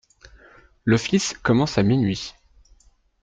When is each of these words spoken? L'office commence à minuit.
L'office 0.83 1.35
commence 1.43 1.77
à 1.77 1.83
minuit. 1.83 2.33